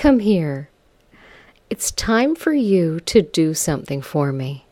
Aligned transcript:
Come 0.00 0.20
here. 0.20 0.70
It's 1.68 1.90
time 1.90 2.34
for 2.34 2.54
you 2.54 3.00
to 3.00 3.20
do 3.20 3.52
something 3.52 4.00
for 4.00 4.32
me. 4.32 4.64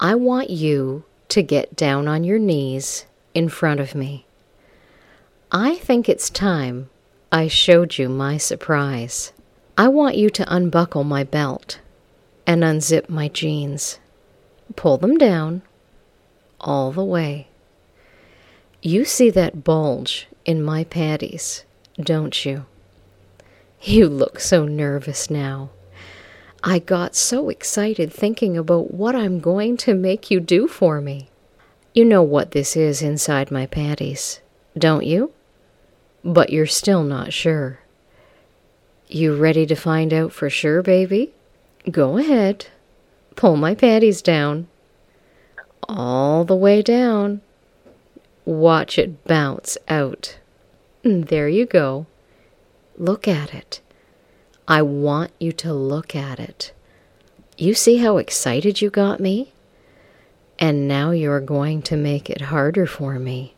I 0.00 0.14
want 0.14 0.48
you 0.48 1.04
to 1.28 1.42
get 1.42 1.76
down 1.76 2.08
on 2.08 2.24
your 2.24 2.38
knees 2.38 3.04
in 3.34 3.50
front 3.50 3.78
of 3.78 3.94
me. 3.94 4.24
I 5.52 5.74
think 5.74 6.08
it's 6.08 6.30
time 6.30 6.88
I 7.30 7.48
showed 7.48 7.98
you 7.98 8.08
my 8.08 8.38
surprise. 8.38 9.34
I 9.76 9.88
want 9.88 10.16
you 10.16 10.30
to 10.30 10.50
unbuckle 10.50 11.04
my 11.04 11.22
belt 11.22 11.80
and 12.46 12.62
unzip 12.62 13.10
my 13.10 13.28
jeans. 13.28 13.98
Pull 14.76 14.96
them 14.96 15.18
down 15.18 15.60
all 16.58 16.90
the 16.90 17.04
way. 17.04 17.48
You 18.80 19.04
see 19.04 19.28
that 19.28 19.62
bulge 19.62 20.26
in 20.46 20.62
my 20.62 20.84
panties, 20.84 21.66
don't 22.00 22.46
you? 22.46 22.64
You 23.82 24.08
look 24.08 24.40
so 24.40 24.64
nervous 24.64 25.30
now. 25.30 25.70
I 26.64 26.78
got 26.80 27.14
so 27.14 27.48
excited 27.48 28.12
thinking 28.12 28.56
about 28.56 28.92
what 28.92 29.14
I'm 29.14 29.38
going 29.38 29.76
to 29.78 29.94
make 29.94 30.30
you 30.30 30.40
do 30.40 30.66
for 30.66 31.00
me. 31.00 31.28
You 31.94 32.04
know 32.04 32.22
what 32.22 32.50
this 32.50 32.76
is 32.76 33.02
inside 33.02 33.50
my 33.50 33.66
panties, 33.66 34.40
don't 34.76 35.06
you? 35.06 35.32
But 36.24 36.50
you're 36.50 36.66
still 36.66 37.04
not 37.04 37.32
sure. 37.32 37.78
You 39.08 39.36
ready 39.36 39.64
to 39.66 39.76
find 39.76 40.12
out 40.12 40.32
for 40.32 40.50
sure, 40.50 40.82
baby? 40.82 41.32
Go 41.88 42.18
ahead. 42.18 42.66
Pull 43.36 43.56
my 43.56 43.74
panties 43.74 44.20
down. 44.20 44.66
All 45.88 46.44
the 46.44 46.56
way 46.56 46.82
down. 46.82 47.42
Watch 48.44 48.98
it 48.98 49.24
bounce 49.24 49.78
out. 49.88 50.38
There 51.04 51.48
you 51.48 51.66
go. 51.66 52.06
Look 52.98 53.28
at 53.28 53.54
it. 53.54 53.80
I 54.66 54.82
want 54.82 55.30
you 55.38 55.52
to 55.52 55.72
look 55.72 56.16
at 56.16 56.40
it. 56.40 56.72
You 57.58 57.74
see 57.74 57.98
how 57.98 58.16
excited 58.16 58.80
you 58.80 58.90
got 58.90 59.20
me? 59.20 59.52
And 60.58 60.88
now 60.88 61.10
you're 61.10 61.40
going 61.40 61.82
to 61.82 61.96
make 61.96 62.30
it 62.30 62.40
harder 62.42 62.86
for 62.86 63.18
me. 63.18 63.54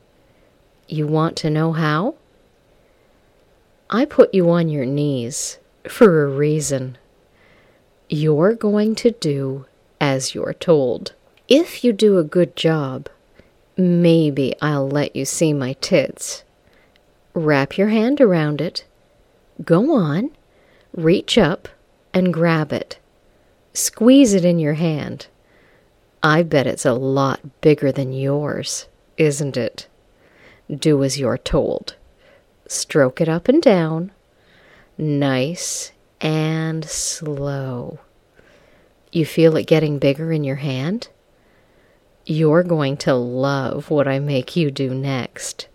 You 0.89 1.07
want 1.07 1.37
to 1.39 1.51
know 1.51 1.73
how? 1.73 2.17
I 3.91 4.05
put 4.05 4.35
you 4.35 4.51
on 4.51 4.69
your 4.69 4.85
knees 4.85 5.59
for 5.89 6.25
a 6.25 6.29
reason. 6.29 6.99
You're 8.09 8.55
going 8.55 8.95
to 8.97 9.13
do 9.13 9.67
as 10.01 10.35
you're 10.35 10.55
told. 10.55 11.13
If 11.47 11.85
you 11.85 11.93
do 11.93 12.19
a 12.19 12.25
good 12.25 12.57
job, 12.57 13.09
maybe 13.77 14.55
I'll 14.61 14.89
let 14.89 15.15
you 15.15 15.25
see 15.25 15.53
my 15.53 15.75
tits. 15.75 16.43
Wrap 17.35 17.79
your 17.79 17.89
hand 17.89 18.21
around 18.21 18.61
it. 18.61 18.85
Go 19.65 19.95
on. 19.95 20.31
Reach 20.93 21.37
up 21.37 21.69
and 22.15 22.33
grab 22.33 22.73
it. 22.73 22.99
Squeeze 23.73 24.35
it 24.35 24.45
in 24.45 24.59
your 24.59 24.75
hand. 24.75 25.27
I 26.23 26.43
bet 26.43 26.67
it's 26.67 26.87
a 26.87 26.95
lot 26.95 27.61
bigger 27.61 27.93
than 27.93 28.13
yours, 28.13 28.87
isn't 29.17 29.57
it? 29.57 29.87
Do 30.75 31.03
as 31.05 31.19
you're 31.19 31.39
told. 31.39 31.97
Stroke 32.67 33.21
it 33.21 33.29
up 33.29 33.49
and 33.49 33.63
down. 33.63 34.13
Nice 34.97 35.93
and 36.21 36.85
slow. 36.85 38.01
You 39.13 39.25
feel 39.25 39.57
it 39.57 39.67
getting 39.67 39.99
bigger 39.99 40.33
in 40.33 40.45
your 40.45 40.57
hand? 40.57 41.09
You're 42.27 42.63
going 42.63 42.97
to 42.99 43.15
love 43.15 43.91
what 43.91 44.07
I 44.07 44.19
make 44.19 44.55
you 44.55 44.71
do 44.71 44.93
next. 44.93 45.69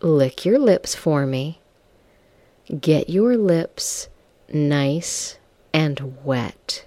Lick 0.00 0.44
your 0.44 0.58
lips 0.58 0.94
for 0.94 1.26
me. 1.26 1.60
Get 2.66 3.08
your 3.08 3.36
lips 3.36 4.08
nice 4.52 5.38
and 5.72 6.16
wet. 6.24 6.84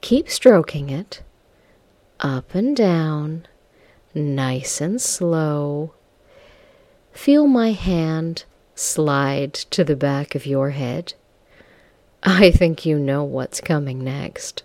Keep 0.00 0.28
stroking 0.28 0.90
it 0.90 1.22
up 2.18 2.52
and 2.52 2.74
down, 2.74 3.46
nice 4.12 4.80
and 4.80 5.00
slow. 5.00 5.94
Feel 7.12 7.46
my 7.46 7.72
hand 7.72 8.44
slide 8.74 9.54
to 9.54 9.84
the 9.84 9.94
back 9.94 10.34
of 10.34 10.46
your 10.46 10.70
head. 10.70 11.14
I 12.24 12.50
think 12.50 12.84
you 12.84 12.98
know 12.98 13.22
what's 13.22 13.60
coming 13.60 14.02
next. 14.02 14.64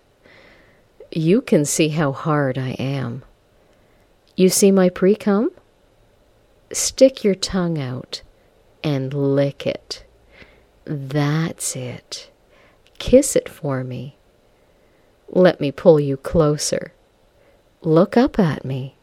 You 1.11 1.41
can 1.41 1.63
see 1.63 1.89
how 1.89 2.11
hard 2.11 2.57
I 2.57 2.71
am. 2.71 3.23
You 4.35 4.49
see 4.49 4.71
my 4.71 4.89
pre 4.89 5.15
cum? 5.15 5.51
Stick 6.71 7.23
your 7.23 7.35
tongue 7.35 7.77
out 7.77 8.23
and 8.83 9.13
lick 9.13 9.65
it. 9.65 10.03
That's 10.85 11.75
it. 11.75 12.29
Kiss 12.99 13.35
it 13.35 13.49
for 13.49 13.83
me. 13.83 14.17
Let 15.29 15.59
me 15.59 15.71
pull 15.71 15.99
you 15.99 16.17
closer. 16.17 16.93
Look 17.81 18.17
up 18.17 18.37
at 18.37 18.65
me. 18.65 18.95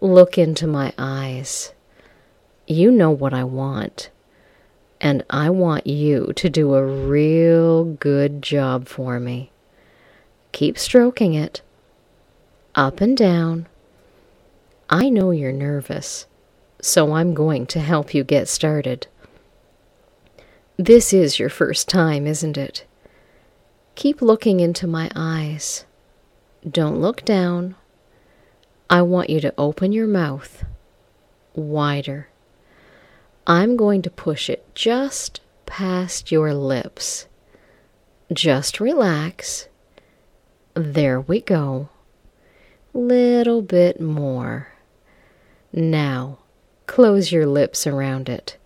Look 0.00 0.38
into 0.38 0.66
my 0.66 0.92
eyes. 0.96 1.72
You 2.66 2.90
know 2.90 3.10
what 3.10 3.34
I 3.34 3.44
want. 3.44 4.10
And 5.00 5.24
I 5.30 5.50
want 5.50 5.86
you 5.86 6.32
to 6.36 6.50
do 6.50 6.74
a 6.74 6.84
real 6.84 7.84
good 7.84 8.42
job 8.42 8.88
for 8.88 9.18
me. 9.20 9.50
Keep 10.52 10.78
stroking 10.78 11.34
it. 11.34 11.62
Up 12.74 13.00
and 13.00 13.16
down. 13.16 13.66
I 14.88 15.08
know 15.08 15.30
you're 15.30 15.52
nervous 15.52 16.26
so 16.80 17.12
I'm 17.12 17.34
going 17.34 17.66
to 17.66 17.80
help 17.80 18.14
you 18.14 18.24
get 18.24 18.48
started. 18.48 19.06
This 20.76 21.12
is 21.12 21.38
your 21.38 21.50
first 21.50 21.88
time, 21.88 22.26
isn't 22.26 22.56
it? 22.56 22.84
Keep 23.94 24.22
looking 24.22 24.60
into 24.60 24.86
my 24.86 25.10
eyes. 25.14 25.84
Don't 26.68 27.00
look 27.00 27.24
down. 27.24 27.74
I 28.88 29.02
want 29.02 29.30
you 29.30 29.40
to 29.40 29.54
open 29.58 29.92
your 29.92 30.06
mouth 30.06 30.64
wider. 31.54 32.28
I'm 33.46 33.76
going 33.76 34.02
to 34.02 34.10
push 34.10 34.48
it 34.48 34.74
just 34.74 35.40
past 35.66 36.30
your 36.30 36.54
lips. 36.54 37.26
Just 38.32 38.80
relax. 38.80 39.68
There 40.74 41.20
we 41.20 41.40
go. 41.40 41.88
Little 42.92 43.62
bit 43.62 44.00
more. 44.00 44.68
Now, 45.72 46.38
Close 46.90 47.30
your 47.30 47.46
lips 47.46 47.86
around 47.86 48.28
it. 48.28 48.56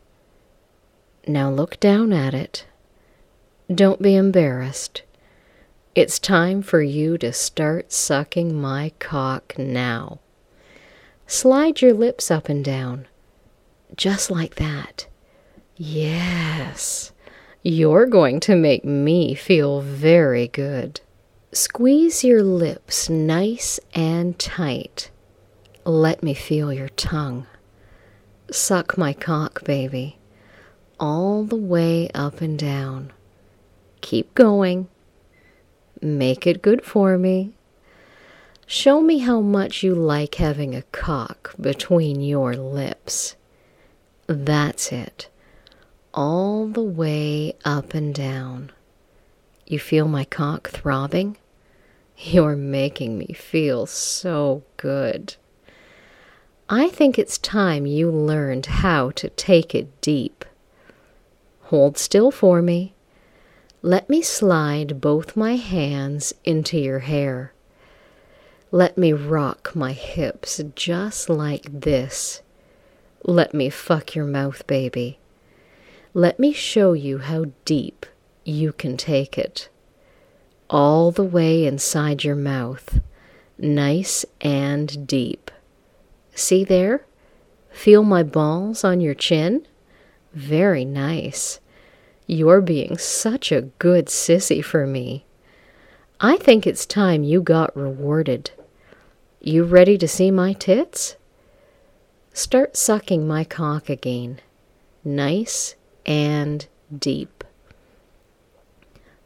Now 1.26 1.50
look 1.50 1.78
down 1.78 2.10
at 2.10 2.32
it. 2.32 2.64
Don't 3.72 4.00
be 4.00 4.14
embarrassed. 4.14 5.02
It's 5.94 6.18
time 6.18 6.62
for 6.62 6.80
you 6.80 7.18
to 7.18 7.34
start 7.34 7.92
sucking 7.92 8.58
my 8.58 8.92
cock 8.98 9.58
now. 9.58 10.20
Slide 11.26 11.82
your 11.82 11.92
lips 11.92 12.30
up 12.30 12.48
and 12.48 12.64
down. 12.64 13.08
Just 13.94 14.30
like 14.30 14.54
that. 14.54 15.06
Yes. 15.76 17.12
You're 17.62 18.06
going 18.06 18.40
to 18.40 18.56
make 18.56 18.86
me 18.86 19.34
feel 19.34 19.82
very 19.82 20.48
good. 20.48 21.02
Squeeze 21.52 22.24
your 22.24 22.42
lips 22.42 23.10
nice 23.10 23.78
and 23.92 24.38
tight. 24.38 25.10
Let 25.84 26.22
me 26.22 26.32
feel 26.32 26.72
your 26.72 26.88
tongue. 26.88 27.46
Suck 28.54 28.97
my 28.97 29.12
cock, 29.12 29.65
baby, 29.65 30.16
all 31.00 31.42
the 31.42 31.56
way 31.56 32.09
up 32.15 32.41
and 32.41 32.56
down. 32.56 33.12
Keep 34.00 34.32
going. 34.37 34.87
Make 36.00 36.47
it 36.47 36.62
good 36.62 36.84
for 36.84 37.19
me. 37.19 37.54
Show 38.64 39.00
me 39.00 39.19
how 39.19 39.41
much 39.41 39.82
you 39.82 39.97
like 39.97 40.37
having 40.37 40.72
a 40.72 40.82
cock 40.93 41.53
between 41.60 42.20
your 42.20 42.54
lips. 42.54 43.34
That's 44.28 44.93
it. 44.93 45.28
All 46.14 46.69
the 46.69 46.81
way 46.81 47.56
up 47.64 47.93
and 47.93 48.14
down. 48.14 48.70
You 49.67 49.81
feel 49.81 50.06
my 50.06 50.25
cock 50.25 50.70
throbbing? 50.70 51.38
You're 52.17 52.55
making 52.55 53.19
me 53.19 53.34
feel 53.34 53.87
so 53.87 54.62
good. 54.76 55.34
I 56.69 56.88
think 56.88 57.19
it's 57.19 57.37
time 57.37 57.84
you 57.84 58.11
learned 58.11 58.66
how 58.66 59.11
to 59.11 59.28
take 59.31 59.75
it 59.75 60.00
deep. 60.00 60.46
Hold 61.64 61.99
still 61.99 62.31
for 62.31 62.62
me. 62.62 62.94
Let 63.82 64.08
me 64.08 64.22
slide 64.22 64.99
both 64.99 65.37
my 65.37 65.56
hands 65.56 66.32
into 66.43 66.78
your 66.78 67.00
hair. 67.00 67.52
Let 68.70 68.96
me 68.96 69.12
rock 69.12 69.72
my 69.75 69.93
hips 69.93 70.61
just 70.75 71.28
like 71.28 71.66
this. 71.70 72.40
Let 73.22 73.52
me 73.52 73.69
fuck 73.69 74.14
your 74.14 74.25
mouth, 74.25 74.66
baby. 74.66 75.19
Let 76.14 76.38
me 76.38 76.52
show 76.52 76.94
you 76.94 77.19
how 77.19 77.46
deep 77.66 78.06
you 78.44 78.72
can 78.72 78.96
take 78.96 79.37
it. 79.37 79.69
All 80.70 81.11
the 81.11 81.25
way 81.25 81.66
inside 81.66 82.25
your 82.25 82.37
mouth, 82.37 83.00
nice 83.58 84.25
and 84.40 85.06
deep. 85.06 85.50
See 86.34 86.64
there? 86.64 87.04
Feel 87.70 88.02
my 88.02 88.22
balls 88.22 88.84
on 88.84 89.00
your 89.00 89.14
chin? 89.14 89.66
Very 90.32 90.84
nice. 90.84 91.60
You're 92.26 92.60
being 92.60 92.98
such 92.98 93.52
a 93.52 93.62
good 93.62 94.06
sissy 94.06 94.64
for 94.64 94.86
me. 94.86 95.25
I 96.20 96.36
think 96.36 96.66
it's 96.66 96.86
time 96.86 97.22
you 97.22 97.42
got 97.42 97.76
rewarded. 97.76 98.50
You 99.40 99.64
ready 99.64 99.98
to 99.98 100.08
see 100.08 100.31
my 100.31 100.54
tits? 100.54 101.16
Start 102.32 102.76
sucking 102.76 103.28
my 103.28 103.44
cock 103.44 103.88
again, 103.88 104.40
nice 105.04 105.76
and 106.06 106.66
deep. 106.96 107.44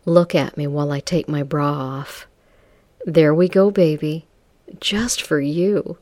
Look 0.04 0.34
at 0.34 0.56
me 0.56 0.66
while 0.66 0.90
I 0.90 1.00
take 1.00 1.28
my 1.28 1.42
bra 1.42 1.70
off. 1.72 2.26
There 3.06 3.34
we 3.34 3.48
go, 3.48 3.70
baby. 3.70 4.26
Just 4.80 5.22
for 5.22 5.40
you. 5.40 5.98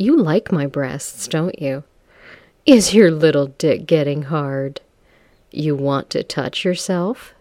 You 0.00 0.16
like 0.16 0.52
my 0.52 0.68
breasts, 0.68 1.26
don't 1.26 1.60
you? 1.60 1.82
Is 2.64 2.94
your 2.94 3.10
little 3.10 3.48
dick 3.48 3.84
getting 3.84 4.22
hard? 4.22 4.80
You 5.50 5.74
want 5.74 6.08
to 6.10 6.22
touch 6.22 6.64
yourself? 6.64 7.34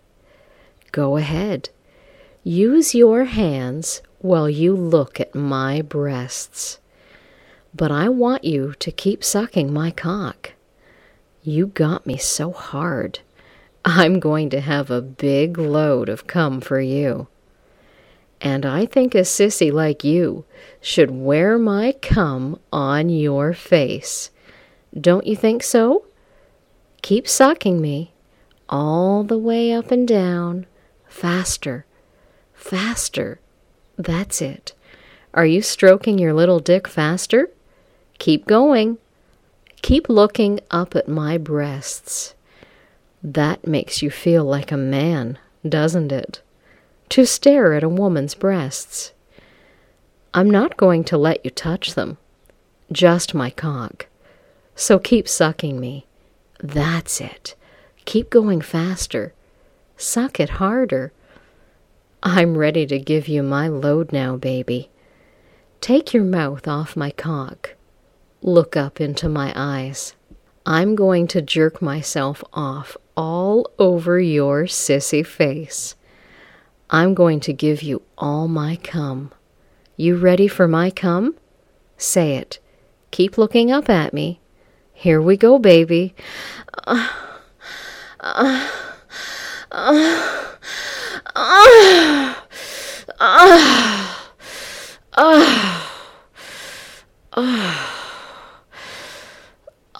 Go 0.92 1.18
ahead. 1.18 1.70
Use 2.44 2.96
your 2.96 3.26
hands 3.26 4.02
while 4.18 4.50
you 4.50 4.76
look 4.76 5.20
at 5.20 5.36
my 5.36 5.84
breasts. 5.84 6.80
But 7.76 7.92
I 7.92 8.10
want 8.10 8.44
you 8.44 8.74
to 8.80 8.92
keep 8.92 9.24
sucking 9.24 9.72
my 9.72 9.92
cock. 9.92 10.54
You 11.44 11.68
got 11.68 12.08
me 12.08 12.18
so 12.18 12.52
hard. 12.52 13.20
I'm 13.86 14.20
going 14.20 14.50
to 14.50 14.62
have 14.62 14.90
a 14.90 15.00
big 15.00 15.60
load 15.60 16.10
of 16.10 16.26
cum 16.26 16.62
for 16.62 16.82
you. 16.82 17.28
And 18.40 18.66
I 18.66 18.86
think 18.86 19.16
a 19.16 19.20
sissy 19.20 19.72
like 19.72 20.04
you 20.04 20.46
should 20.80 21.12
wear 21.12 21.58
my 21.58 21.94
cum 22.02 22.60
on 22.72 23.10
your 23.10 23.54
face. 23.54 24.30
Don't 25.00 25.26
you 25.26 25.36
think 25.36 25.64
so? 25.64 26.06
Keep 27.02 27.28
sucking 27.28 27.82
me 27.82 28.14
all 28.70 29.24
the 29.24 29.38
way 29.38 29.72
up 29.72 29.92
and 29.92 30.08
down, 30.08 30.66
faster, 31.08 31.86
faster. 32.54 33.40
That's 33.98 34.42
it. 34.42 34.74
Are 35.34 35.46
you 35.46 35.62
stroking 35.62 36.20
your 36.20 36.34
little 36.34 36.60
dick 36.60 36.88
faster? 36.88 37.50
Keep 38.20 38.46
going. 38.46 38.98
Keep 39.82 40.10
looking 40.10 40.60
up 40.72 40.96
at 40.96 41.08
my 41.08 41.38
breasts. 41.38 42.36
That 43.24 43.66
makes 43.68 44.02
you 44.02 44.10
feel 44.10 44.44
like 44.44 44.72
a 44.72 44.78
man, 44.78 45.38
doesn't 45.68 46.12
it? 46.12 46.42
To 47.10 47.26
stare 47.26 47.74
at 47.74 47.84
a 47.84 47.90
woman's 47.90 48.36
breasts. 48.36 49.14
I'm 50.34 50.50
not 50.50 50.78
going 50.78 51.04
to 51.06 51.18
let 51.18 51.44
you 51.44 51.52
touch 51.52 51.96
them, 51.96 52.18
just 52.92 53.34
my 53.34 53.50
cock. 53.50 54.08
So 54.76 55.00
keep 55.00 55.28
sucking 55.28 55.80
me. 55.80 56.06
That's 56.60 57.20
it. 57.22 57.56
Keep 58.06 58.30
going 58.30 58.62
faster. 58.62 59.34
Suck 59.96 60.40
it 60.40 60.50
harder. 60.62 61.12
I'm 62.22 62.58
ready 62.58 62.86
to 62.86 63.00
give 63.00 63.28
you 63.28 63.42
my 63.42 63.68
load 63.68 64.12
now, 64.12 64.36
baby. 64.36 64.90
Take 65.82 66.14
your 66.14 66.24
mouth 66.24 66.68
off 66.68 66.96
my 66.96 67.12
cock. 67.12 67.76
Look 68.42 68.78
up 68.78 69.02
into 69.02 69.30
my 69.30 69.54
eyes. 69.56 70.14
I'm 70.66 70.96
going 70.96 71.28
to 71.30 71.42
jerk 71.42 71.82
myself 71.82 72.44
off 72.54 72.98
all 73.16 73.72
over 73.80 74.20
your 74.20 74.64
sissy 74.66 75.26
face. 75.26 75.96
I'm 76.90 77.14
going 77.14 77.42
to 77.42 77.52
give 77.54 77.82
you 77.82 78.02
all 78.18 78.48
my 78.48 78.78
cum. 78.78 79.34
You 79.98 80.16
ready 80.16 80.48
for 80.48 80.68
my 80.68 80.90
cum? 80.90 81.36
Say 81.98 82.38
it. 82.38 82.60
Keep 83.12 83.38
looking 83.38 83.72
up 83.72 83.90
at 83.90 84.14
me. 84.14 84.40
Here 84.94 85.22
we 85.22 85.36
go, 85.38 85.60
baby. 85.60 86.16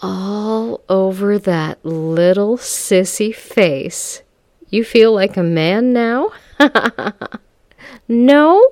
All 0.00 0.80
over 0.88 1.38
that 1.38 1.78
little 1.84 2.56
sissy 2.56 3.34
face. 3.34 4.22
You 4.70 4.84
feel 4.84 5.12
like 5.12 5.36
a 5.36 5.42
man 5.42 5.92
now? 5.92 6.30
no? 8.08 8.62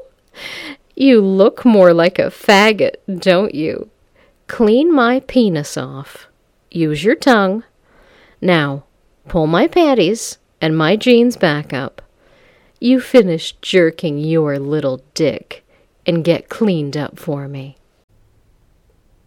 You 0.94 1.20
look 1.20 1.64
more 1.64 1.92
like 1.92 2.18
a 2.18 2.30
faggot, 2.30 2.96
don't 3.20 3.54
you? 3.54 3.90
Clean 4.46 4.92
my 4.92 5.20
penis 5.20 5.76
off. 5.76 6.28
Use 6.70 7.04
your 7.04 7.16
tongue. 7.16 7.64
Now, 8.40 8.84
pull 9.28 9.46
my 9.46 9.66
panties 9.66 10.38
and 10.60 10.76
my 10.76 10.96
jeans 10.96 11.36
back 11.36 11.72
up. 11.72 12.02
You 12.80 13.00
finish 13.00 13.52
jerking 13.62 14.18
your 14.18 14.58
little 14.58 15.02
dick 15.14 15.64
and 16.06 16.24
get 16.24 16.48
cleaned 16.48 16.96
up 16.96 17.18
for 17.18 17.48
me. 17.48 17.76